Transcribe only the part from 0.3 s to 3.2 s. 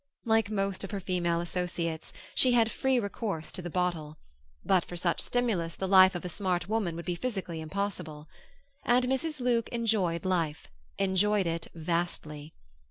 most of her female associates, she had free